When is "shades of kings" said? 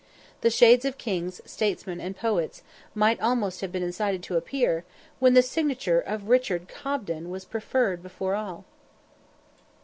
0.49-1.41